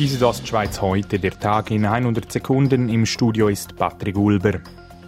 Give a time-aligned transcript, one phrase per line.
[0.00, 2.88] Diese ist Ostschweiz heute, der Tag in 100 Sekunden.
[2.88, 4.52] Im Studio ist Patrick Ulber.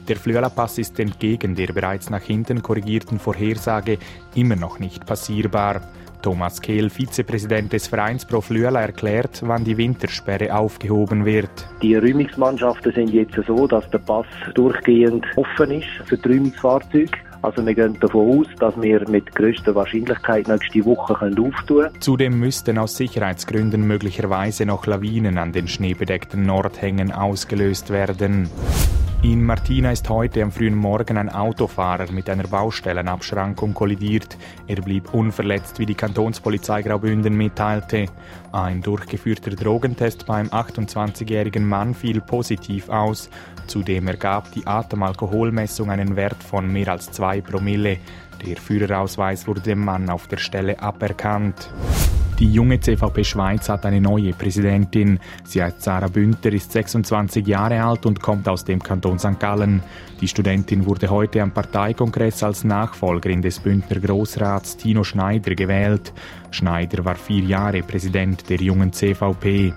[0.07, 3.97] Der Flöela-Pass ist entgegen der bereits nach hinten korrigierten Vorhersage
[4.35, 5.81] immer noch nicht passierbar.
[6.21, 11.67] Thomas Kehl, Vizepräsident des Vereins Pro Flüela, erklärt, wann die Wintersperre aufgehoben wird.
[11.81, 17.13] Die Räumungsmannschaften sind jetzt so, dass der Pass durchgehend offen ist für die Räumungsfahrzeuge.
[17.43, 22.01] Also wir gehen davon aus, dass wir mit größter Wahrscheinlichkeit nächste Woche auftun können.
[22.01, 28.49] Zudem müssten aus Sicherheitsgründen möglicherweise noch Lawinen an den schneebedeckten Nordhängen ausgelöst werden.
[29.23, 34.37] In Martina ist heute am frühen Morgen ein Autofahrer mit einer Baustellenabschrankung kollidiert.
[34.67, 38.07] Er blieb unverletzt, wie die Kantonspolizei Graubünden mitteilte.
[38.51, 43.31] Ein durchgeführter Drogentest beim 28-jährigen Mann fiel positiv aus.
[43.69, 47.99] Zudem ergab die Atemalkoholmessung einen Wert von mehr als zwei Promille.
[48.45, 51.71] Der Führerausweis wurde dem Mann auf der Stelle aberkannt.
[52.39, 55.21] Die junge CVP Schweiz hat eine neue Präsidentin.
[55.45, 59.39] Sie heißt Sarah Bünter, ist 26 Jahre alt und kommt aus dem Kanton St.
[59.39, 59.83] Gallen.
[60.21, 66.13] Die Studentin wurde heute am Parteikongress als Nachfolgerin des Bündner Grossrats Tino Schneider gewählt.
[66.51, 69.73] Schneider war vier Jahre Präsident der jungen CVP.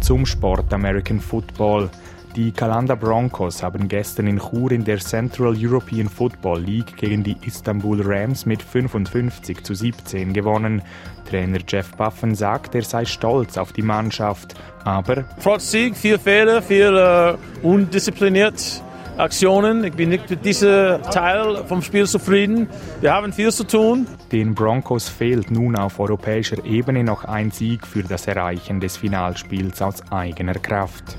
[0.00, 1.90] Zum Sport American Football.
[2.36, 7.36] Die Kalanda Broncos haben gestern in Chur in der Central European Football League gegen die
[7.44, 10.80] Istanbul Rams mit 55 zu 17 gewonnen.
[11.28, 16.62] Trainer Jeff Buffen sagt, er sei stolz auf die Mannschaft, aber trotz Sieg, viel Fehler,
[16.62, 18.82] viel äh, undiszipliniert.
[19.20, 19.84] Aktionen.
[19.84, 22.68] Ich bin nicht mit diesem Teil vom Spiel zufrieden.
[23.00, 24.06] Wir haben viel zu tun.
[24.32, 29.82] Den Broncos fehlt nun auf europäischer Ebene noch ein Sieg für das Erreichen des Finalspiels
[29.82, 31.18] aus eigener Kraft